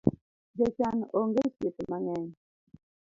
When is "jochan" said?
0.57-0.97